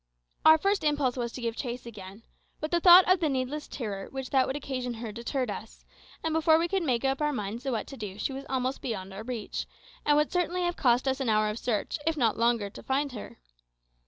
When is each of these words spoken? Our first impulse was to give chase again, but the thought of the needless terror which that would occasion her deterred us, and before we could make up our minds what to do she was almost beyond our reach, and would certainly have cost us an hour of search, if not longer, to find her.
Our 0.43 0.57
first 0.57 0.83
impulse 0.83 1.15
was 1.15 1.31
to 1.33 1.41
give 1.41 1.55
chase 1.55 1.85
again, 1.85 2.23
but 2.59 2.71
the 2.71 2.79
thought 2.79 3.07
of 3.07 3.19
the 3.19 3.29
needless 3.29 3.67
terror 3.67 4.09
which 4.09 4.31
that 4.31 4.47
would 4.47 4.55
occasion 4.55 4.95
her 4.95 5.11
deterred 5.11 5.51
us, 5.51 5.85
and 6.23 6.33
before 6.33 6.57
we 6.57 6.67
could 6.67 6.81
make 6.81 7.05
up 7.05 7.21
our 7.21 7.31
minds 7.31 7.65
what 7.65 7.85
to 7.85 7.97
do 7.97 8.17
she 8.17 8.33
was 8.33 8.43
almost 8.49 8.81
beyond 8.81 9.13
our 9.13 9.21
reach, 9.21 9.67
and 10.03 10.17
would 10.17 10.31
certainly 10.31 10.63
have 10.63 10.75
cost 10.75 11.07
us 11.07 11.19
an 11.19 11.29
hour 11.29 11.49
of 11.51 11.59
search, 11.59 11.99
if 12.07 12.17
not 12.17 12.35
longer, 12.35 12.71
to 12.71 12.81
find 12.81 13.11
her. 13.11 13.37